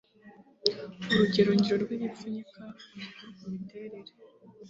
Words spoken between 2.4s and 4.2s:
amakuru ku miterere